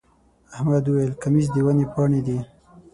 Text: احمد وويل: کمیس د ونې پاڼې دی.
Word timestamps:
احمد 0.55 0.85
وويل: 0.87 1.11
کمیس 1.21 1.47
د 1.51 1.55
ونې 1.65 1.85
پاڼې 1.93 2.21
دی. 2.27 2.37